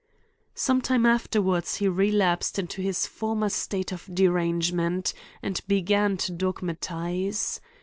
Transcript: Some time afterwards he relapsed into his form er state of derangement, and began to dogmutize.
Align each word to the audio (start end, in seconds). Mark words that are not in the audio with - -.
Some 0.55 0.81
time 0.81 1.05
afterwards 1.05 1.75
he 1.75 1.87
relapsed 1.87 2.57
into 2.57 2.81
his 2.81 3.05
form 3.05 3.43
er 3.43 3.49
state 3.49 3.91
of 3.91 4.09
derangement, 4.11 5.13
and 5.43 5.61
began 5.67 6.17
to 6.17 6.31
dogmutize. 6.31 7.59